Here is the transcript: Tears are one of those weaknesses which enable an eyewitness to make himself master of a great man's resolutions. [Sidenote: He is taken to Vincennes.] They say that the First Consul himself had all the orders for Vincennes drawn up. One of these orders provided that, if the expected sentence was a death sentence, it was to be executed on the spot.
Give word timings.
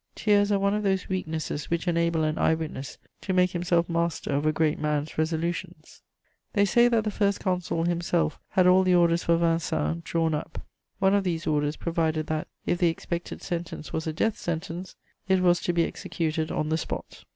Tears 0.15 0.51
are 0.51 0.57
one 0.57 0.73
of 0.73 0.81
those 0.81 1.07
weaknesses 1.09 1.65
which 1.69 1.87
enable 1.87 2.23
an 2.23 2.39
eyewitness 2.39 2.97
to 3.21 3.33
make 3.33 3.51
himself 3.51 3.87
master 3.87 4.31
of 4.31 4.47
a 4.47 4.51
great 4.51 4.79
man's 4.79 5.15
resolutions. 5.15 6.01
[Sidenote: 6.01 6.01
He 6.01 6.09
is 6.09 6.09
taken 6.09 6.31
to 6.31 6.39
Vincennes.] 6.47 6.53
They 6.53 6.65
say 6.65 6.87
that 6.87 7.03
the 7.03 7.25
First 7.25 7.39
Consul 7.39 7.83
himself 7.83 8.39
had 8.49 8.65
all 8.65 8.81
the 8.81 8.95
orders 8.95 9.23
for 9.23 9.37
Vincennes 9.37 10.01
drawn 10.03 10.33
up. 10.33 10.65
One 10.97 11.13
of 11.13 11.23
these 11.23 11.45
orders 11.45 11.75
provided 11.75 12.25
that, 12.25 12.47
if 12.65 12.79
the 12.79 12.89
expected 12.89 13.43
sentence 13.43 13.93
was 13.93 14.07
a 14.07 14.11
death 14.13 14.39
sentence, 14.39 14.95
it 15.27 15.39
was 15.41 15.59
to 15.61 15.71
be 15.71 15.83
executed 15.85 16.49
on 16.51 16.69
the 16.69 16.79
spot. 16.79 17.23